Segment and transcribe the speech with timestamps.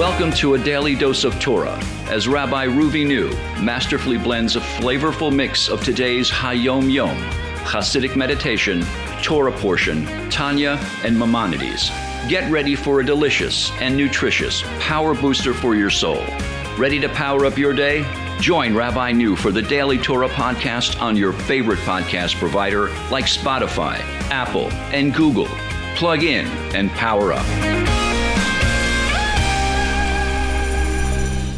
[0.00, 3.28] Welcome to a daily dose of Torah as Rabbi Ruvi New
[3.62, 7.18] masterfully blends a flavorful mix of today's Hayom Yom,
[7.66, 8.82] Hasidic meditation,
[9.22, 11.90] Torah portion, Tanya, and Maimonides.
[12.30, 16.24] Get ready for a delicious and nutritious power booster for your soul.
[16.78, 18.02] Ready to power up your day?
[18.40, 23.98] Join Rabbi New for the Daily Torah podcast on your favorite podcast provider like Spotify,
[24.30, 25.48] Apple, and Google.
[25.96, 27.99] Plug in and power up.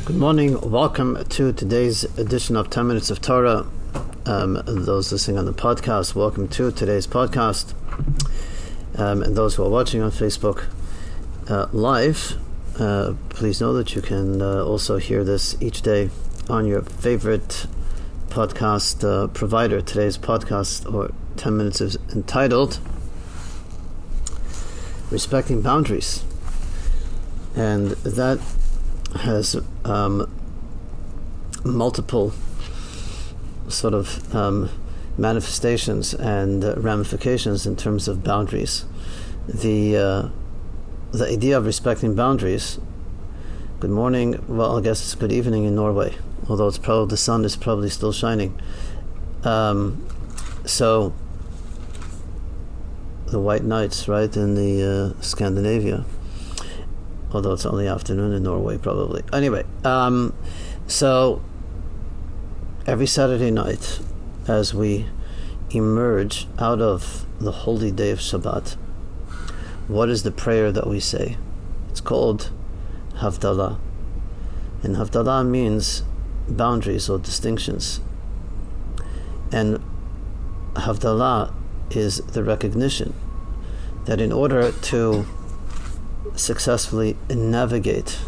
[0.04, 0.60] Good morning.
[0.68, 3.64] Welcome to today's edition of 10 Minutes of Torah.
[4.26, 7.72] Um, those listening on the podcast, welcome to today's podcast.
[8.98, 10.64] Um, and those who are watching on Facebook
[11.48, 12.36] uh, live,
[12.80, 16.10] uh, please know that you can uh, also hear this each day
[16.50, 17.66] on your favorite
[18.28, 19.80] podcast uh, provider.
[19.80, 22.80] Today's podcast, or 10 minutes, is entitled
[25.12, 26.24] Respecting Boundaries.
[27.54, 28.40] And that
[29.16, 30.30] has um,
[31.64, 32.32] multiple
[33.68, 34.70] sort of um,
[35.16, 38.84] manifestations and uh, ramifications in terms of boundaries.
[39.46, 40.28] The uh,
[41.12, 42.78] the idea of respecting boundaries.
[43.80, 44.42] Good morning.
[44.46, 46.14] Well, I guess it's good evening in Norway,
[46.48, 48.60] although it's probably the sun is probably still shining.
[49.42, 50.06] Um,
[50.64, 51.12] so
[53.26, 56.04] the white nights, right in the uh, Scandinavia
[57.34, 59.22] although it's only afternoon in Norway, probably.
[59.32, 60.34] Anyway, um,
[60.86, 61.42] so
[62.86, 64.00] every Saturday night,
[64.46, 65.06] as we
[65.70, 68.76] emerge out of the holy day of Shabbat,
[69.88, 71.36] what is the prayer that we say?
[71.90, 72.50] It's called
[73.16, 73.78] Havdalah.
[74.82, 76.02] And Havdalah means
[76.48, 78.00] boundaries or distinctions.
[79.52, 79.82] And
[80.74, 81.52] Havdalah
[81.90, 83.14] is the recognition
[84.06, 85.26] that in order to
[86.34, 88.18] successfully navigate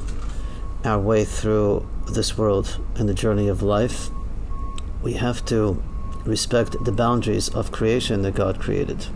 [0.84, 4.10] our way through this world and the journey of life,
[5.02, 5.82] we have to
[6.24, 9.06] respect the boundaries of creation that God created.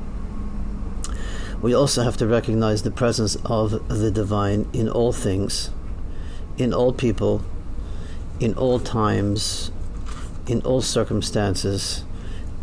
[1.60, 5.70] We also have to recognize the presence of the divine in all things,
[6.56, 7.42] in all people,
[8.38, 9.72] in all times,
[10.47, 12.04] in all circumstances,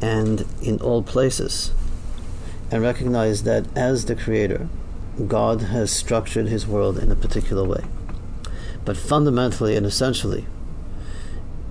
[0.01, 1.71] and in all places.
[2.71, 4.69] And recognize that as the Creator,
[5.27, 7.85] God has structured his world in a particular way.
[8.83, 10.45] But fundamentally and essentially,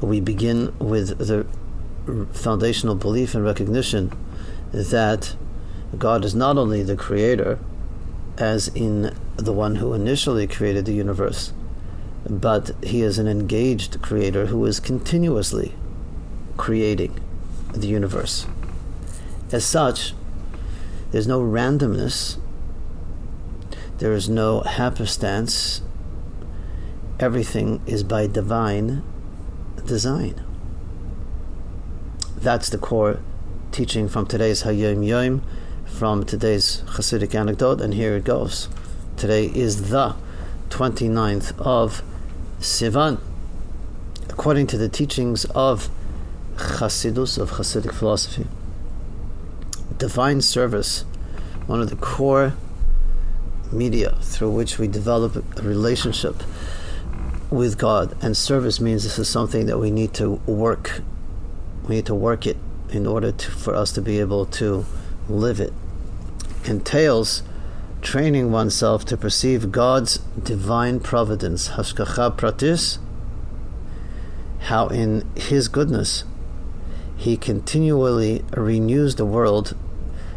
[0.00, 1.46] we begin with the
[2.32, 4.12] foundational belief and recognition
[4.72, 5.36] that
[5.96, 7.58] God is not only the creator,
[8.36, 11.52] as in the one who initially created the universe,
[12.28, 15.74] but he is an engaged creator who is continuously
[16.56, 17.20] creating
[17.72, 18.46] the universe.
[19.52, 20.14] As such,
[21.10, 22.38] there's no randomness
[23.98, 25.80] there is no happenstance.
[27.20, 29.02] Everything is by divine
[29.86, 30.42] design.
[32.36, 33.20] That's the core
[33.70, 35.42] teaching from today's Hayom Yom,
[35.86, 38.68] from today's Hasidic anecdote, and here it goes.
[39.16, 40.16] Today is the
[40.70, 42.02] 29th of
[42.58, 43.20] Sivan.
[44.28, 45.88] According to the teachings of
[46.56, 48.46] Hasidus, of Hasidic philosophy,
[49.98, 51.04] divine service,
[51.66, 52.54] one of the core
[53.74, 56.42] media through which we develop a relationship
[57.50, 58.16] with God.
[58.22, 61.02] And service means this is something that we need to work.
[61.86, 62.56] We need to work it
[62.90, 64.84] in order to, for us to be able to
[65.28, 65.72] live it.
[66.64, 67.42] Entails
[68.02, 72.98] training oneself to perceive God's divine providence, hashgacha pratis,
[74.60, 76.24] how in His goodness
[77.16, 79.76] He continually renews the world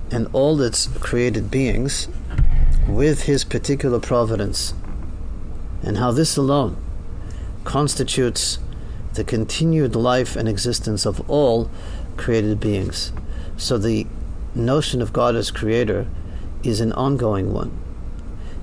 [0.09, 2.07] and all its created beings
[2.87, 4.73] with his particular providence,
[5.83, 6.77] and how this alone
[7.63, 8.59] constitutes
[9.13, 11.69] the continued life and existence of all
[12.15, 13.11] created beings.
[13.57, 14.07] So the
[14.55, 16.07] notion of God as creator
[16.63, 17.77] is an ongoing one,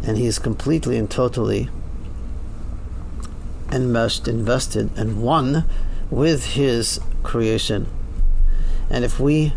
[0.03, 1.69] and he is completely and totally
[3.71, 5.65] enmeshed, invested, and one
[6.11, 7.89] with his creation.
[8.91, 9.53] And if we,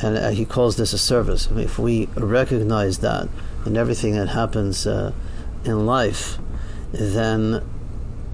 [0.00, 3.28] and uh, he calls this a service, if we recognize that,
[3.64, 5.12] and everything that happens uh,
[5.64, 6.38] in life,
[6.92, 7.62] then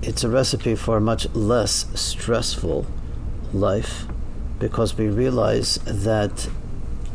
[0.03, 2.87] it's a recipe for a much less stressful
[3.53, 4.07] life
[4.59, 6.49] because we realize that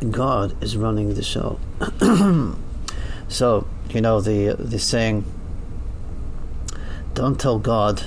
[0.10, 1.60] God is running the show.
[3.28, 5.24] so, you know, the, the saying,
[7.14, 8.04] don't tell God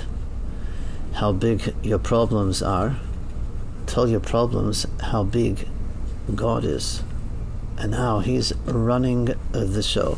[1.13, 2.97] how big your problems are,
[3.85, 5.67] tell your problems how big
[6.35, 7.03] God is
[7.77, 10.17] and how he's running the show.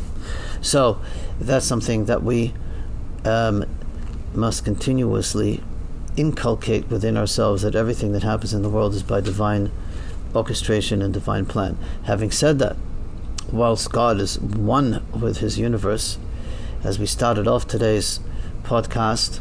[0.60, 1.00] So
[1.40, 2.54] that's something that we
[3.24, 3.64] um,
[4.34, 5.62] must continuously
[6.16, 9.70] inculcate within ourselves that everything that happens in the world is by divine
[10.34, 11.78] orchestration and divine plan.
[12.04, 12.76] Having said that,
[13.52, 16.18] whilst God is one with his universe,
[16.82, 18.20] as we started off today's
[18.62, 19.40] podcast,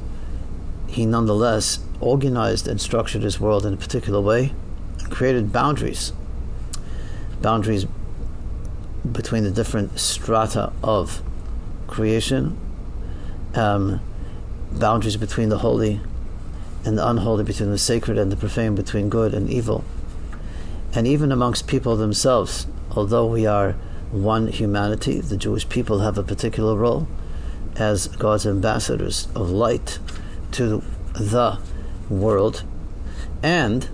[0.88, 4.54] he nonetheless organized and structured his world in a particular way
[5.00, 6.14] and created boundaries.
[7.42, 7.86] Boundaries
[9.12, 11.22] between the different strata of
[11.88, 12.58] creation,
[13.54, 14.02] um,
[14.72, 16.02] boundaries between the holy
[16.84, 19.84] and the unholy, between the sacred and the profane, between good and evil.
[20.94, 23.74] And even amongst people themselves, although we are
[24.12, 27.08] one humanity, the Jewish people have a particular role
[27.76, 30.00] as God's ambassadors of light
[30.52, 30.82] to
[31.14, 31.60] the
[32.10, 32.64] world.
[33.44, 33.90] And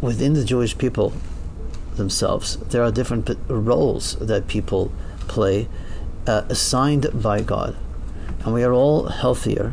[0.00, 1.12] within the Jewish people
[1.96, 4.92] themselves, there are different roles that people
[5.28, 5.68] play
[6.26, 7.76] uh, assigned by God.
[8.44, 9.72] And we are all healthier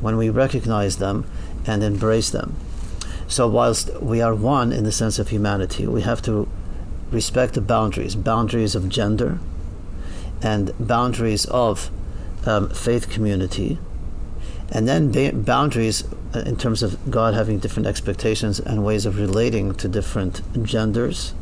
[0.00, 1.26] when we recognize them
[1.66, 2.56] and embrace them.
[3.26, 6.48] So, whilst we are one in the sense of humanity, we have to
[7.10, 9.38] respect the boundaries boundaries of gender
[10.42, 11.90] and boundaries of
[12.44, 13.78] um, faith community,
[14.70, 16.04] and then ba- boundaries
[16.34, 21.32] Uh, in terms of God having different expectations and ways of relating to different genders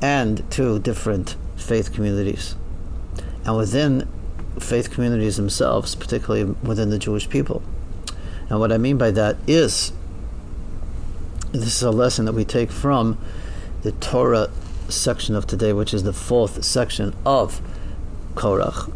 [0.00, 2.54] and to different faith communities.
[3.44, 4.08] And within
[4.60, 7.62] faith communities themselves, particularly within the Jewish people.
[8.48, 9.92] And what I mean by that is
[11.50, 13.18] this is a lesson that we take from
[13.82, 14.50] the Torah
[14.88, 17.60] section of today, which is the fourth section of
[18.34, 18.92] Korach.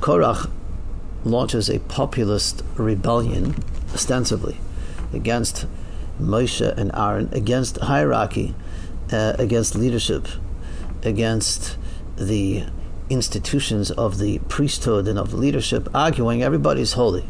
[0.00, 0.48] Korach
[1.24, 3.56] launches a populist rebellion,
[3.92, 4.58] ostensibly,
[5.16, 5.66] against
[6.20, 8.54] Moshe and Aaron, against hierarchy,
[9.12, 10.28] uh, against leadership,
[11.02, 11.76] against
[12.16, 12.64] the
[13.10, 17.24] institutions of the priesthood and of leadership, arguing everybody's holy.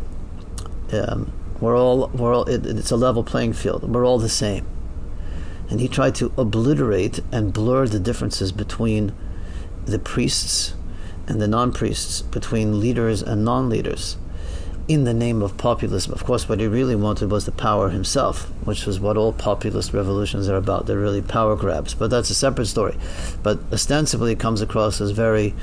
[0.92, 3.82] Um, we're all, we're all it, it's a level playing field.
[3.82, 4.66] We're all the same.
[5.68, 9.12] And he tried to obliterate and blur the differences between
[9.84, 10.74] the priests
[11.26, 14.16] and the non priests, between leaders and non leaders,
[14.88, 16.12] in the name of populism.
[16.12, 19.92] Of course, what he really wanted was the power himself, which is what all populist
[19.92, 20.86] revolutions are about.
[20.86, 21.94] They're really power grabs.
[21.94, 22.96] But that's a separate story.
[23.42, 25.54] But ostensibly, it comes across as very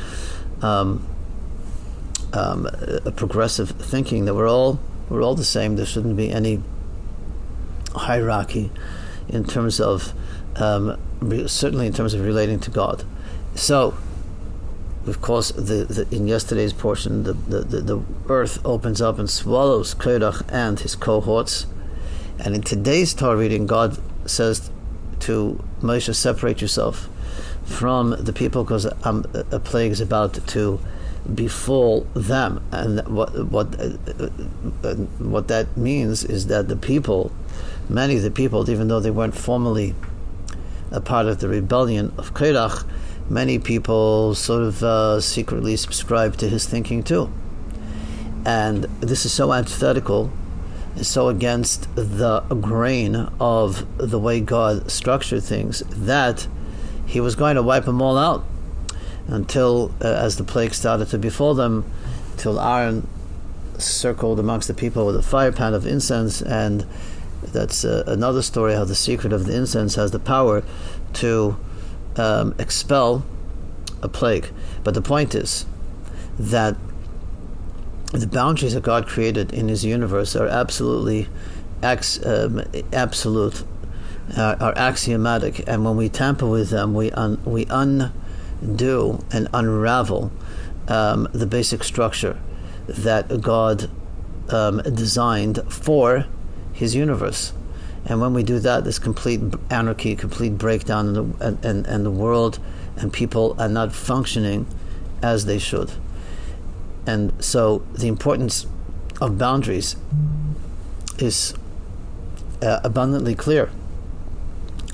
[0.61, 1.05] um,
[2.33, 2.67] um,
[3.05, 4.79] a progressive thinking that we're all
[5.09, 5.75] we're all the same.
[5.75, 6.61] There shouldn't be any
[7.95, 8.71] hierarchy
[9.29, 10.13] in terms of
[10.55, 13.05] um, re- certainly in terms of relating to God.
[13.55, 13.95] So,
[15.05, 19.93] of course, the, the, in yesterday's portion, the, the, the, earth opens up and swallows
[19.93, 21.65] Korach and his cohorts.
[22.39, 24.71] And in today's Torah reading, God says
[25.21, 27.09] to Moshe, separate yourself
[27.65, 30.79] from the people because a plague is about to
[31.33, 32.63] befall them.
[32.71, 37.31] And what, what, uh, what that means is that the people,
[37.89, 39.95] many of the people, even though they weren't formally
[40.91, 42.85] a part of the rebellion of Korach,
[43.29, 47.31] many people sort of uh, secretly subscribe to his thinking too.
[48.45, 50.31] And this is so antithetical,
[51.01, 56.47] so against the grain of the way God structured things that
[57.05, 58.43] he was going to wipe them all out
[59.27, 61.89] until, uh, as the plague started to befall them,
[62.37, 63.07] till Aaron
[63.77, 66.85] circled amongst the people with a fire pan of incense, and
[67.41, 70.63] that's uh, another story how the secret of the incense has the power
[71.13, 71.55] to
[72.17, 73.25] um, expel
[74.01, 74.49] a plague.
[74.83, 75.65] But the point is
[76.37, 76.75] that
[78.11, 81.27] the boundaries that God created in His universe are absolutely
[81.81, 83.63] ex, um, absolute,
[84.37, 90.31] uh, are axiomatic, and when we tamper with them, we un, we undo and unravel
[90.87, 92.39] um, the basic structure
[92.87, 93.89] that God
[94.49, 96.25] um, designed for
[96.73, 97.53] His universe.
[98.05, 102.11] And when we do that, there's complete anarchy, complete breakdown, in the, and, and the
[102.11, 102.59] world
[102.97, 104.67] and people are not functioning
[105.21, 105.91] as they should.
[107.05, 108.67] And so the importance
[109.21, 109.95] of boundaries
[111.17, 111.53] is
[112.61, 113.69] uh, abundantly clear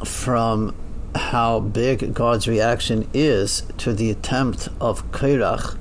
[0.03, 0.75] from
[1.15, 5.77] how big God's reaction is to the attempt of Korach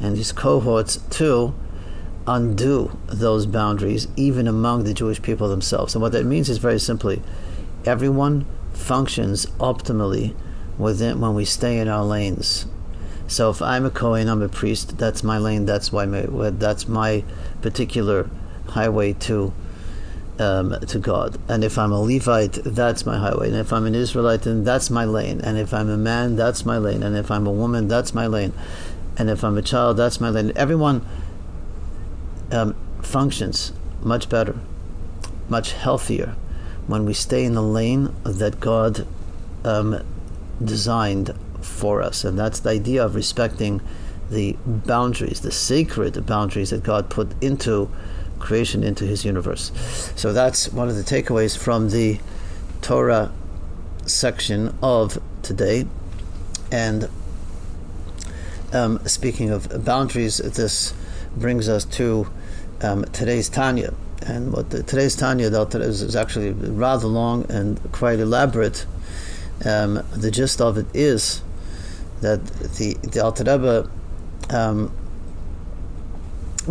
[0.00, 1.54] and his cohorts to
[2.28, 5.94] undo those boundaries, even among the Jewish people themselves.
[5.94, 7.22] And what that means is very simply
[7.86, 10.36] everyone functions optimally
[10.76, 12.66] within when we stay in our lanes.
[13.26, 16.86] So if I'm a Kohen, I'm a priest, that's my lane, that's why my, that's
[16.86, 17.24] my
[17.62, 18.30] particular
[18.68, 19.52] highway to
[20.38, 21.36] um, to God.
[21.48, 23.48] And if I'm a Levite, that's my highway.
[23.48, 25.40] And if I'm an Israelite, then that's my lane.
[25.40, 27.02] And if I'm a man, that's my lane.
[27.02, 28.52] And if I'm a woman, that's my lane.
[29.16, 30.52] And if I'm a child, that's my lane.
[30.54, 31.04] Everyone
[32.50, 34.58] um, functions much better,
[35.48, 36.34] much healthier
[36.86, 39.06] when we stay in the lane that God
[39.64, 40.02] um,
[40.64, 42.24] designed for us.
[42.24, 43.80] And that's the idea of respecting
[44.30, 47.90] the boundaries, the sacred boundaries that God put into
[48.38, 49.72] creation, into His universe.
[50.16, 52.20] So that's one of the takeaways from the
[52.80, 53.32] Torah
[54.06, 55.86] section of today.
[56.70, 57.08] And
[58.72, 60.94] um, speaking of boundaries, this
[61.36, 62.30] brings us to
[62.82, 63.94] um, today's Tanya.
[64.22, 68.86] And what the, today's Tanya is, is actually rather long and quite elaborate.
[69.64, 71.42] Um, the gist of it is
[72.20, 73.90] that the the Alter Rebbe
[74.50, 74.92] um,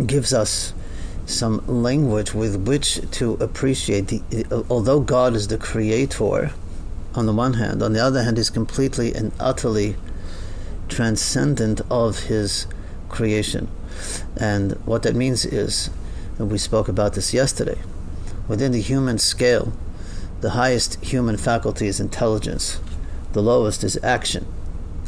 [0.06, 0.72] gives us
[1.26, 4.64] some language with which to appreciate the.
[4.70, 6.52] Although God is the creator,
[7.14, 9.96] on the one hand, on the other hand, He's completely and utterly
[10.88, 12.66] transcendent of His
[13.08, 13.68] creation,
[14.36, 15.90] and what that means is,
[16.38, 17.78] and we spoke about this yesterday,
[18.46, 19.72] within the human scale,
[20.40, 22.80] the highest human faculty is intelligence,
[23.32, 24.46] the lowest is action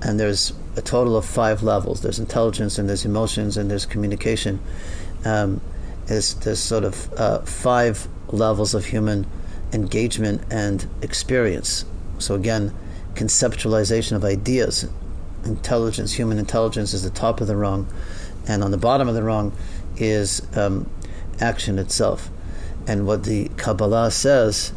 [0.03, 2.01] and there's a total of five levels.
[2.01, 4.61] There's intelligence, and there's emotions, and there's communication.
[5.25, 5.61] Um,
[6.07, 9.27] there's, there's sort of uh, five levels of human
[9.73, 11.85] engagement and experience.
[12.19, 12.75] So again,
[13.15, 14.89] conceptualization of ideas,
[15.45, 17.87] intelligence, human intelligence is the top of the rung,
[18.47, 19.53] and on the bottom of the rung
[19.97, 20.89] is um,
[21.41, 22.31] action itself.
[22.87, 24.73] And what the Kabbalah says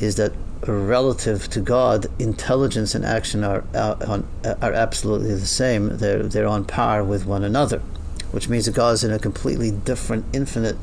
[0.00, 0.32] is that
[0.66, 5.96] relative to God, intelligence and action are, are, are absolutely the same.
[5.98, 7.80] They're, they're on par with one another,
[8.30, 10.76] which means that God is in a completely different, infinite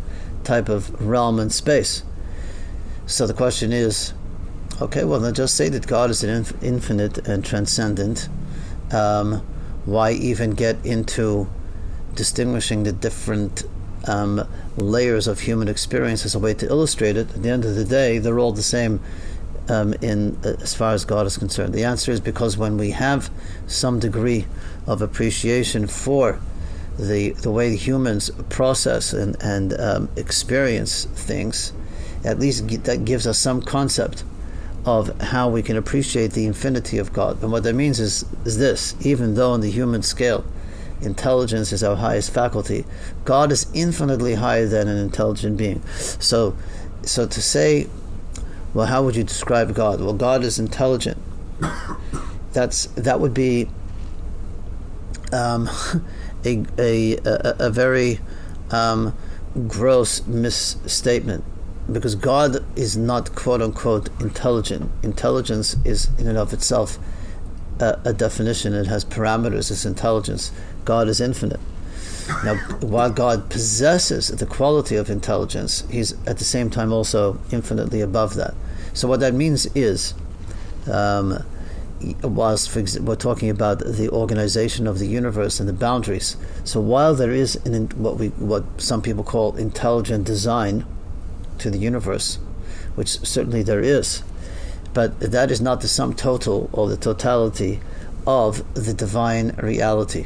[0.44, 2.04] type of realm and space.
[3.06, 4.14] So the question is
[4.82, 8.30] okay, well, then just say that God is an infinite and transcendent.
[8.92, 9.46] Um,
[9.86, 11.50] why even get into
[12.16, 13.64] distinguishing the different
[14.08, 14.48] um,
[14.78, 17.30] layers of human experience as a way to illustrate it?
[17.36, 19.00] At the end of the day, they're all the same
[19.70, 21.74] um, in uh, as far as God is concerned?
[21.74, 23.30] The answer is because when we have
[23.68, 24.46] some degree
[24.88, 26.40] of appreciation for
[26.98, 31.72] the the way humans process and and um, experience things,
[32.26, 34.24] at least that gives us some concept
[34.86, 37.42] of how we can appreciate the infinity of God.
[37.44, 40.44] And what that means is is this: even though on the human scale,
[41.02, 42.86] intelligence is our highest faculty,
[43.26, 45.86] God is infinitely higher than an intelligent being.
[46.20, 46.56] So,
[47.04, 47.88] so to say
[48.74, 50.00] well, how would you describe God?
[50.00, 51.18] Well, God is intelligent.
[52.54, 53.70] That's that would be
[55.32, 55.70] um,
[56.46, 57.18] a, a,
[57.60, 58.20] a, very
[58.72, 59.16] um,
[59.68, 61.44] gross misstatement
[61.92, 64.92] because God is not quote unquote intelligent.
[65.04, 67.00] Intelligence is in and of itself
[67.80, 68.74] a definition.
[68.74, 69.72] It has parameters.
[69.72, 70.52] It's intelligence.
[70.90, 71.60] God is infinite.
[72.44, 78.02] Now, while God possesses the quality of intelligence, He's at the same time also infinitely
[78.02, 78.56] above that.
[78.94, 80.16] So, what that means is,
[80.92, 81.46] um,
[82.24, 86.38] whilst we're talking about the organization of the universe and the boundaries.
[86.64, 90.88] So, while there is an, what we what some people call intelligent design
[91.60, 92.40] to the universe,
[92.96, 94.24] which certainly there is,
[94.96, 97.80] but that is not the sum total or the totality
[98.26, 100.26] of the divine reality.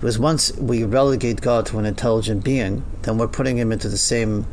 [0.00, 3.98] Because once we relegate God to an intelligent being, then we're putting him into the
[3.98, 4.46] same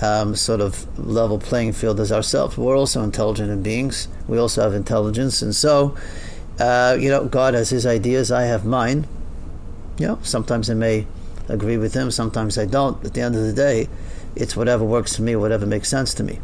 [0.00, 2.56] um, sort of level playing field as ourselves.
[2.56, 4.08] We're also intelligent beings.
[4.26, 5.94] We also have intelligence, and so
[6.58, 8.30] uh, you know, God has His ideas.
[8.32, 9.06] I have mine.
[9.98, 11.06] You know, sometimes I may
[11.48, 12.10] agree with Him.
[12.10, 13.02] Sometimes I don't.
[13.04, 13.88] At the end of the day,
[14.34, 16.40] it's whatever works for me, whatever makes sense to me.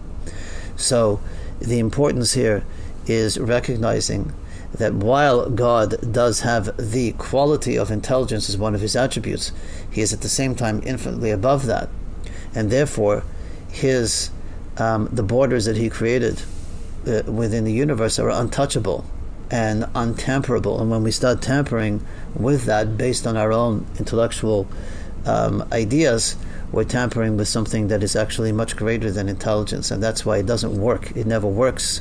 [0.77, 1.21] So
[1.61, 2.65] the importance here
[3.07, 4.33] is recognizing
[4.75, 9.53] that while God does have the quality of intelligence as one of his attributes,
[9.91, 11.89] he is at the same time infinitely above that.
[12.55, 13.25] And therefore,
[13.71, 14.31] his
[14.79, 16.43] um, the borders that he created
[17.07, 19.05] uh, within the universe are untouchable
[19.51, 20.81] and untamperable.
[20.81, 24.67] And when we start tampering with that based on our own intellectual
[25.27, 26.37] um, ideas,
[26.73, 29.91] we're tampering with something that is actually much greater than intelligence.
[29.91, 31.15] And that's why it doesn't work.
[31.15, 32.01] It never works.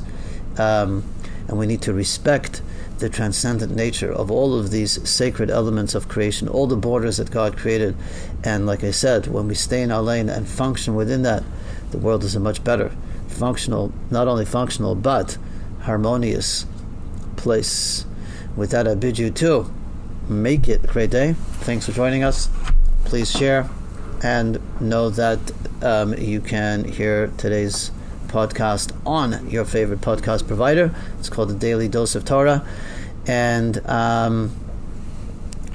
[0.56, 1.04] Um,
[1.48, 2.62] and we need to respect
[2.98, 7.30] the transcendent nature of all of these sacred elements of creation, all the borders that
[7.30, 7.96] God created.
[8.44, 11.42] And like I said, when we stay in our lane and function within that,
[11.90, 12.92] the world is a much better,
[13.26, 15.36] functional, not only functional, but
[15.82, 16.64] harmonious
[17.36, 18.06] place.
[18.56, 19.72] With that, I bid you to
[20.28, 21.34] make it a great day.
[21.62, 22.48] Thanks for joining us.
[23.04, 23.68] Please share
[24.22, 25.40] and know that
[25.82, 27.90] um, you can hear today's
[28.32, 30.94] podcast on your favorite podcast provider.
[31.18, 32.66] It's called the Daily Dose of Torah.
[33.26, 34.50] And um,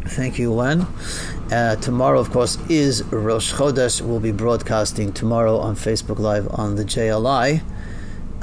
[0.02, 0.88] thank you, Len.
[1.52, 4.02] Uh, tomorrow, of course, is Rosh Chodesh.
[4.02, 7.62] We'll be broadcasting tomorrow on Facebook Live on the JLI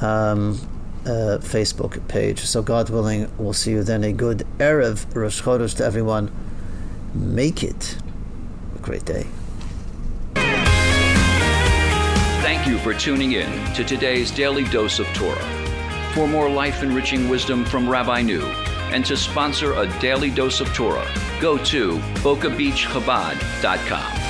[0.01, 0.59] um,
[1.05, 2.41] uh, Facebook page.
[2.41, 4.05] So, God willing, we'll see you then.
[4.05, 6.31] A good Erev Rosh Chodesh to everyone.
[7.13, 7.99] Make it
[8.77, 9.27] a great day.
[12.65, 15.45] Thank you for tuning in to today's Daily Dose of Torah.
[16.15, 20.73] For more life enriching wisdom from Rabbi New and to sponsor a Daily Dose of
[20.73, 21.07] Torah,
[21.43, 24.24] go to bocabeachchabad.com.